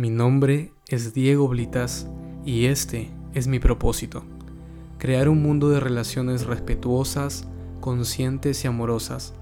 [0.00, 2.08] Mi nombre es Diego Blitas
[2.46, 4.22] y este es mi propósito.
[4.96, 7.46] Crear un mundo de relaciones respetuosas,
[7.80, 9.34] conscientes y amorosas,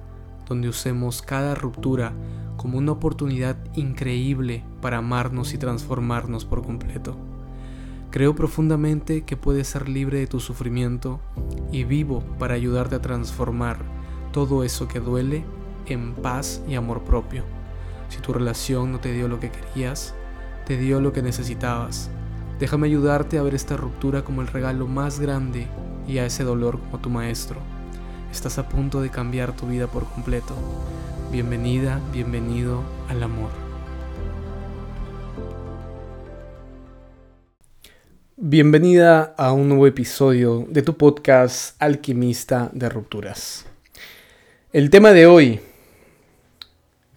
[0.49, 2.13] donde usemos cada ruptura
[2.57, 7.17] como una oportunidad increíble para amarnos y transformarnos por completo.
[8.11, 11.21] Creo profundamente que puedes ser libre de tu sufrimiento
[11.71, 13.79] y vivo para ayudarte a transformar
[14.33, 15.45] todo eso que duele
[15.87, 17.45] en paz y amor propio.
[18.09, 20.17] Si tu relación no te dio lo que querías,
[20.69, 22.11] te dio lo que necesitabas.
[22.61, 25.67] Déjame ayudarte a ver esta ruptura como el regalo más grande
[26.07, 27.57] y a ese dolor como tu maestro.
[28.31, 30.55] Estás a punto de cambiar tu vida por completo.
[31.33, 33.49] Bienvenida, bienvenido al amor.
[38.37, 43.65] Bienvenida a un nuevo episodio de tu podcast Alquimista de Rupturas.
[44.75, 45.61] El tema de hoy,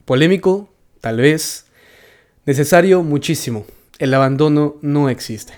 [0.06, 0.70] polémico,
[1.02, 1.66] tal vez,
[2.44, 3.68] Necesario muchísimo.
[4.00, 5.54] El abandono no existe.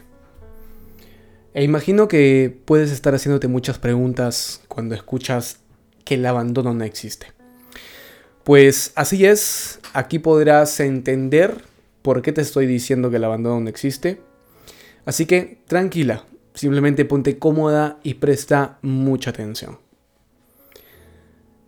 [1.54, 5.60] E imagino que puedes estar haciéndote muchas preguntas cuando escuchas
[6.04, 7.28] que el abandono no existe.
[8.44, 11.64] Pues así es, aquí podrás entender
[12.02, 14.20] por qué te estoy diciendo que el abandono no existe.
[15.06, 19.80] Así que tranquila, simplemente ponte cómoda y presta mucha atención.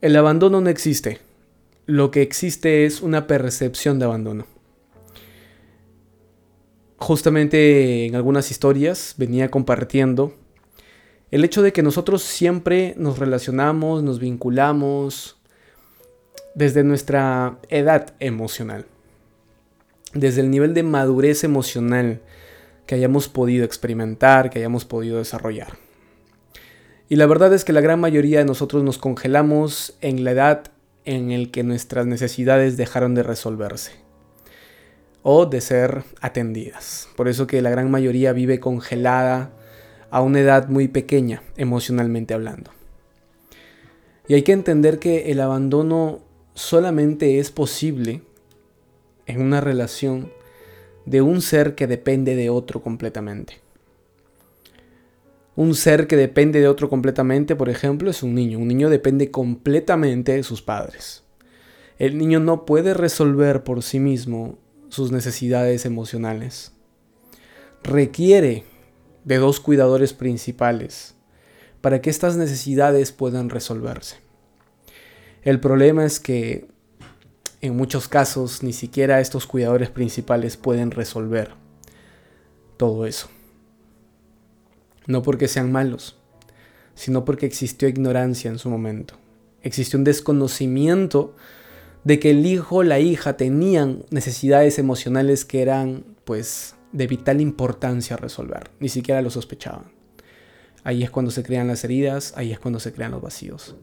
[0.02, 1.20] El abandono no existe.
[1.86, 4.55] Lo que existe es una percepción de abandono
[6.98, 10.34] justamente en algunas historias venía compartiendo
[11.32, 15.38] el hecho de que nosotros siempre nos relacionamos, nos vinculamos
[16.54, 18.86] desde nuestra edad emocional,
[20.14, 22.22] desde el nivel de madurez emocional
[22.86, 25.78] que hayamos podido experimentar, que hayamos podido desarrollar.
[27.10, 30.72] Y la verdad es que la gran mayoría de nosotros nos congelamos en la edad
[31.04, 34.05] en la que nuestras necesidades dejaron de resolverse
[35.28, 37.10] o de ser atendidas.
[37.16, 39.50] Por eso que la gran mayoría vive congelada
[40.12, 42.70] a una edad muy pequeña, emocionalmente hablando.
[44.28, 46.20] Y hay que entender que el abandono
[46.54, 48.22] solamente es posible
[49.26, 50.32] en una relación
[51.08, 53.56] de un ser que depende de otro completamente.
[55.56, 58.60] Un ser que depende de otro completamente, por ejemplo, es un niño.
[58.60, 61.24] Un niño depende completamente de sus padres.
[61.98, 64.60] El niño no puede resolver por sí mismo
[64.96, 66.72] sus necesidades emocionales.
[67.84, 68.64] Requiere
[69.26, 71.16] de dos cuidadores principales
[71.82, 74.18] para que estas necesidades puedan resolverse.
[75.44, 76.68] El problema es que
[77.62, 81.52] en muchos casos ni siquiera estos cuidadores principales pueden resolver
[82.78, 83.30] todo eso.
[85.08, 86.18] No porque sean malos,
[86.96, 89.16] sino porque existió ignorancia en su momento.
[89.62, 91.36] Existió un desconocimiento
[92.06, 97.42] de que el hijo o la hija tenían necesidades emocionales que eran pues de vital
[97.42, 99.92] importancia resolver, ni siquiera lo sospechaban.
[100.84, 103.76] Ahí es cuando se crean las heridas, ahí es cuando se crean los vacíos.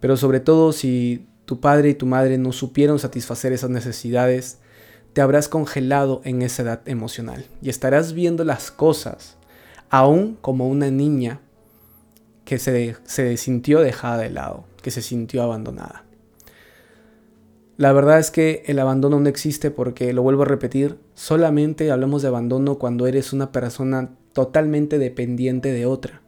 [0.00, 4.58] Pero sobre todo si tu padre y tu madre no supieron satisfacer esas necesidades,
[5.12, 9.36] te habrás congelado en esa edad emocional y estarás viendo las cosas
[9.88, 11.40] aún como una niña
[12.44, 16.05] que se, se sintió dejada de lado, que se sintió abandonada.
[17.76, 22.22] La verdad es que el abandono no existe porque, lo vuelvo a repetir, solamente hablamos
[22.22, 26.22] de abandono cuando eres una persona totalmente dependiente de otra.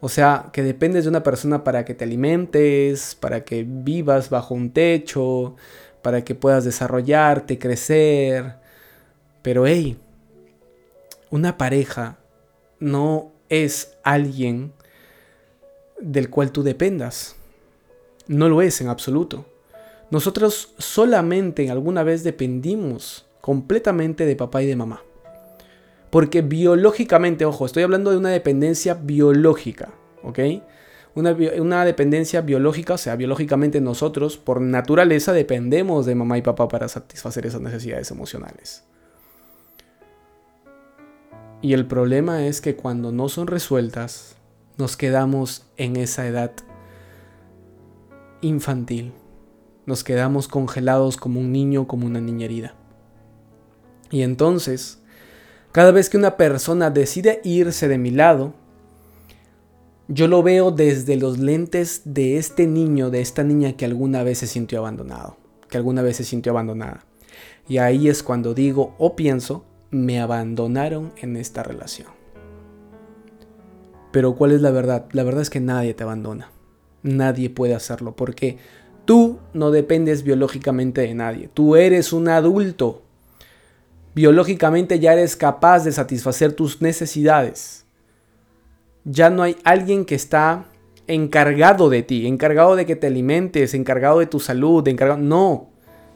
[0.00, 4.54] O sea, que dependes de una persona para que te alimentes, para que vivas bajo
[4.54, 5.56] un techo,
[6.02, 8.54] para que puedas desarrollarte, crecer.
[9.42, 9.98] Pero hey,
[11.30, 12.18] una pareja
[12.78, 14.72] no es alguien
[16.00, 17.34] del cual tú dependas.
[18.28, 19.44] No lo es en absoluto.
[20.10, 25.02] Nosotros solamente alguna vez dependimos completamente de papá y de mamá.
[26.10, 29.90] Porque biológicamente, ojo, estoy hablando de una dependencia biológica,
[30.24, 30.38] ¿ok?
[31.14, 36.68] Una, una, dependencia biológica, o sea, biológicamente nosotros, por naturaleza, dependemos de mamá y papá
[36.68, 38.84] para satisfacer esas necesidades emocionales.
[41.62, 44.36] Y el problema es que cuando no son resueltas,
[44.78, 46.52] nos quedamos en esa edad
[48.40, 49.12] infantil,
[49.90, 52.74] nos quedamos congelados como un niño, como una niña herida.
[54.10, 55.00] Y entonces,
[55.72, 58.54] cada vez que una persona decide irse de mi lado,
[60.06, 64.38] yo lo veo desde los lentes de este niño, de esta niña que alguna vez
[64.38, 65.36] se sintió abandonado,
[65.68, 67.04] que alguna vez se sintió abandonada.
[67.68, 72.08] Y ahí es cuando digo o pienso, me abandonaron en esta relación.
[74.12, 75.06] Pero ¿cuál es la verdad?
[75.10, 76.52] La verdad es que nadie te abandona.
[77.02, 78.58] Nadie puede hacerlo porque
[79.10, 81.48] Tú no dependes biológicamente de nadie.
[81.52, 83.02] Tú eres un adulto.
[84.14, 87.86] Biológicamente ya eres capaz de satisfacer tus necesidades.
[89.04, 90.66] Ya no hay alguien que está
[91.06, 95.20] encargado de ti, encargado de que te alimentes, encargado de tu salud, encargado...
[95.20, 95.70] No,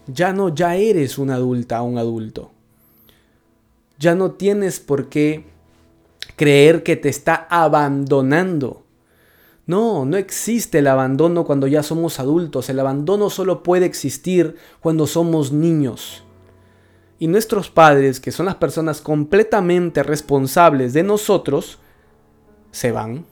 [0.06, 2.52] ya no, ya eres una adulta, un adulto.
[3.98, 5.44] Ya no tienes por qué
[6.36, 8.83] creer que te está abandonando.
[9.66, 12.68] No, no existe el abandono cuando ya somos adultos.
[12.68, 16.24] El abandono solo puede existir cuando somos niños.
[17.18, 21.78] Y nuestros padres, que son las personas completamente responsables de nosotros,
[22.70, 23.24] se van.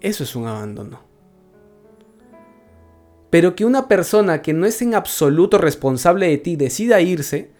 [0.00, 1.00] Eso es un abandono.
[3.30, 7.52] Pero que una persona que no es en absoluto responsable de ti decida irse,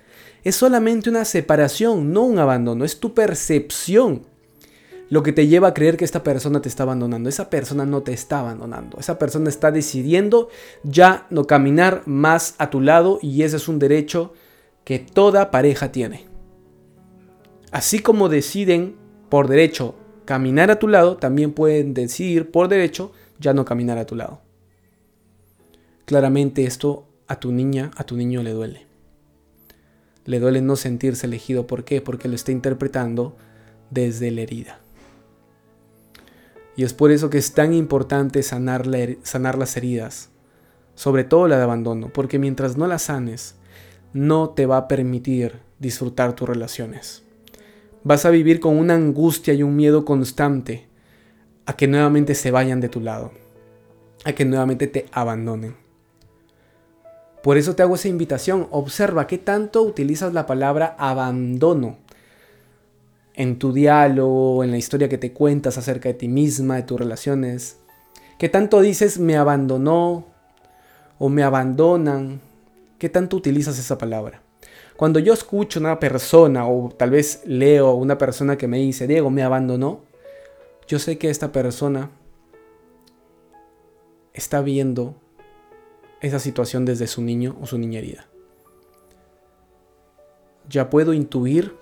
[0.43, 4.27] es solamente una separación, no un abandono, es tu percepción
[5.11, 7.29] lo que te lleva a creer que esta persona te está abandonando.
[7.29, 8.99] Esa persona no te está abandonando.
[8.99, 10.49] Esa persona está decidiendo
[10.83, 14.33] ya no caminar más a tu lado y ese es un derecho
[14.85, 16.27] que toda pareja tiene.
[17.71, 18.97] Así como deciden
[19.29, 24.07] por derecho caminar a tu lado, también pueden decidir por derecho ya no caminar a
[24.07, 24.41] tu lado.
[26.05, 28.87] Claramente esto a tu niña, a tu niño le duele.
[30.25, 31.67] Le duele no sentirse elegido.
[31.67, 32.01] ¿Por qué?
[32.01, 33.37] Porque lo está interpretando
[33.91, 34.84] desde la herida.
[36.77, 40.31] Y es por eso que es tan importante sanar, las heridas,
[40.95, 43.57] sobre todo la de abandono, porque mientras no las sanes,
[44.13, 47.23] no te va a permitir disfrutar tus relaciones.
[48.03, 50.89] Vas a vivir con una angustia y un miedo constante
[51.67, 53.33] a que nuevamente se vayan de tu lado,
[54.25, 55.77] a que nuevamente te abandonen.
[57.43, 61.99] Por eso te hago esa invitación, observa qué tanto utilizas la palabra abandono
[63.35, 66.99] en tu diálogo, en la historia que te cuentas acerca de ti misma, de tus
[66.99, 67.79] relaciones.
[68.39, 70.27] ¿Qué tanto dices me abandonó
[71.19, 72.41] o me abandonan?
[72.99, 74.43] ¿Qué tanto utilizas esa palabra?
[74.97, 78.79] Cuando yo escucho a una persona o tal vez leo a una persona que me
[78.79, 80.03] dice, Diego, me abandonó,
[80.87, 82.11] yo sé que esta persona
[84.33, 85.17] está viendo
[86.21, 88.27] esa situación desde su niño o su niña herida.
[90.69, 91.75] Ya puedo intuir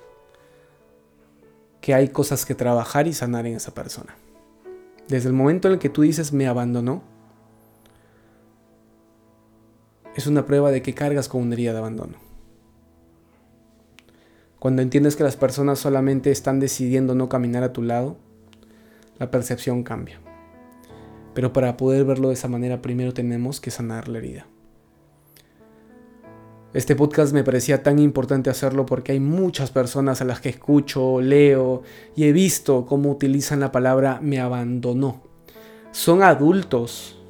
[1.83, 4.15] que hay cosas que trabajar y sanar en esa persona.
[5.09, 7.03] Desde el momento en el que tú dices me abandonó,
[10.17, 12.15] es una prueba de que cargas con una herida de abandono.
[14.61, 18.17] Cuando entiendes que las personas solamente están decidiendo no caminar a tu lado,
[19.19, 20.21] la percepción cambia.
[21.35, 24.47] Pero para poder verlo de esa manera, primero tenemos que sanar la herida.
[26.75, 31.21] Este podcast me parecía tan importante hacerlo porque hay muchas personas a las que escucho,
[31.21, 31.83] leo
[32.17, 35.23] y he visto cómo utilizan la palabra me abandonó.
[35.91, 37.23] Son adultos,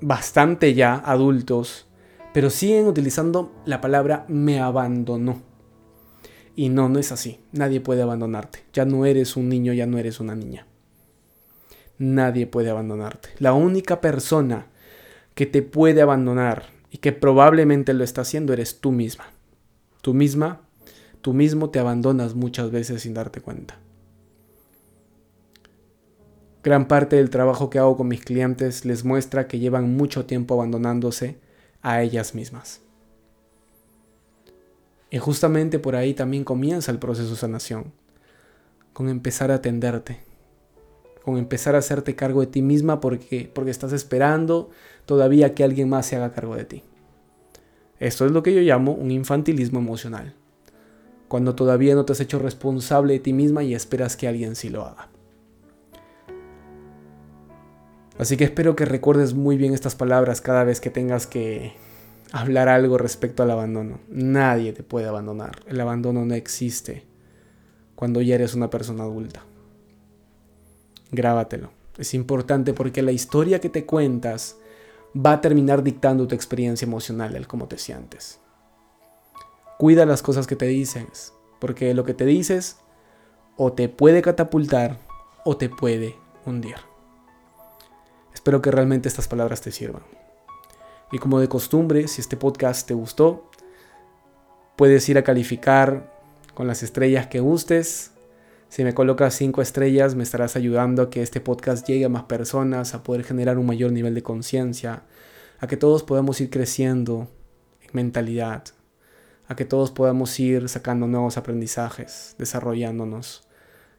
[0.00, 1.88] bastante ya adultos,
[2.32, 5.42] pero siguen utilizando la palabra me abandonó.
[6.54, 7.40] Y no, no es así.
[7.50, 8.60] Nadie puede abandonarte.
[8.72, 10.68] Ya no eres un niño, ya no eres una niña.
[11.98, 13.30] Nadie puede abandonarte.
[13.40, 14.68] La única persona
[15.34, 19.24] que te puede abandonar y que probablemente lo está haciendo eres tú misma.
[20.00, 20.60] Tú misma,
[21.22, 23.80] tú mismo te abandonas muchas veces sin darte cuenta.
[26.62, 30.54] Gran parte del trabajo que hago con mis clientes les muestra que llevan mucho tiempo
[30.54, 31.40] abandonándose
[31.82, 32.80] a ellas mismas.
[35.10, 37.92] Y justamente por ahí también comienza el proceso de sanación,
[38.92, 40.20] con empezar a atenderte,
[41.24, 44.70] con empezar a hacerte cargo de ti misma porque, porque estás esperando
[45.06, 46.84] todavía que alguien más se haga cargo de ti.
[47.98, 50.34] Esto es lo que yo llamo un infantilismo emocional,
[51.28, 54.68] cuando todavía no te has hecho responsable de ti misma y esperas que alguien sí
[54.68, 55.08] lo haga.
[58.18, 61.72] Así que espero que recuerdes muy bien estas palabras cada vez que tengas que
[62.30, 63.98] hablar algo respecto al abandono.
[64.08, 65.62] Nadie te puede abandonar.
[65.66, 67.04] El abandono no existe
[67.96, 69.42] cuando ya eres una persona adulta
[71.14, 71.70] grábatelo.
[71.98, 74.56] Es importante porque la historia que te cuentas
[75.14, 78.40] va a terminar dictando tu experiencia emocional, el cómo te sientes.
[79.78, 82.78] Cuida las cosas que te dices, porque lo que te dices
[83.56, 84.98] o te puede catapultar
[85.44, 86.16] o te puede
[86.46, 86.76] hundir.
[88.32, 90.02] Espero que realmente estas palabras te sirvan.
[91.12, 93.50] Y como de costumbre, si este podcast te gustó,
[94.76, 96.12] puedes ir a calificar
[96.54, 98.13] con las estrellas que gustes
[98.74, 102.24] si me colocas 5 estrellas, me estarás ayudando a que este podcast llegue a más
[102.24, 105.04] personas, a poder generar un mayor nivel de conciencia,
[105.60, 107.28] a que todos podamos ir creciendo
[107.82, 108.64] en mentalidad,
[109.46, 113.46] a que todos podamos ir sacando nuevos aprendizajes, desarrollándonos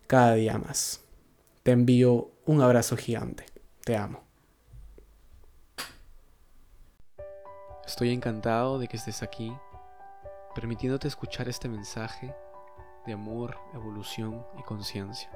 [0.08, 1.00] cada día más.
[1.64, 3.46] Te envío un abrazo gigante.
[3.86, 4.26] Te amo.
[7.88, 9.54] Estoy encantado de que estés aquí
[10.54, 12.36] permitiéndote escuchar este mensaje
[13.06, 15.30] de amor, evolución y conciencia,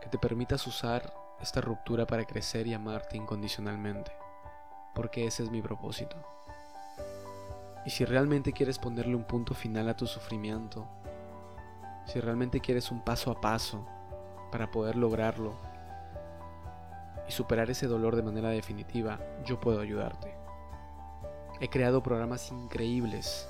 [0.00, 4.12] que te permitas usar esta ruptura para crecer y amarte incondicionalmente,
[4.94, 6.16] porque ese es mi propósito.
[7.84, 10.86] Y si realmente quieres ponerle un punto final a tu sufrimiento,
[12.06, 13.86] si realmente quieres un paso a paso
[14.50, 15.54] para poder lograrlo
[17.28, 20.34] y superar ese dolor de manera definitiva, yo puedo ayudarte.
[21.60, 23.48] He creado programas increíbles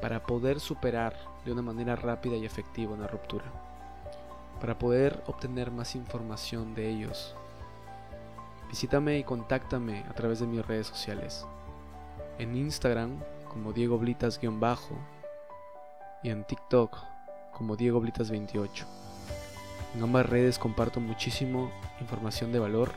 [0.00, 3.46] para poder superar de una manera rápida y efectiva una ruptura,
[4.60, 7.34] para poder obtener más información de ellos.
[8.68, 11.46] Visítame y contáctame a través de mis redes sociales.
[12.38, 14.94] En Instagram como Diego Blitas-bajo
[16.22, 16.98] y en TikTok
[17.52, 18.84] como Diego Blitas28.
[19.94, 22.92] En ambas redes comparto muchísimo información de valor.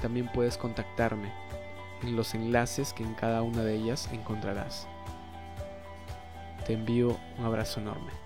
[0.00, 1.30] También puedes contactarme
[2.02, 4.88] en los enlaces que en cada una de ellas encontrarás.
[6.66, 8.19] Te envío un abrazo enorme.